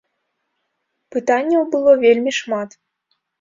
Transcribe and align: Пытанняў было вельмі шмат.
Пытанняў 1.15 1.63
было 1.77 1.91
вельмі 2.05 2.31
шмат. 2.39 2.69